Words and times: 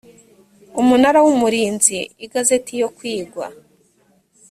umunara 0.81 1.19
w 1.25 1.27
umurinzi 1.33 1.97
igazeti 2.25 2.73
yo 2.81 2.87
kwigwa 2.97 3.45